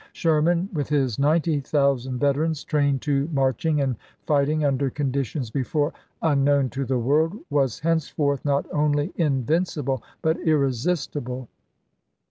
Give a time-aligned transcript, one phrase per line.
[0.13, 5.93] Sherman, with his 90,000 veterans, trained to marching and fight ing under conditions before
[6.23, 11.49] unknown to the world, was henceforth not only invincible, but irresistible.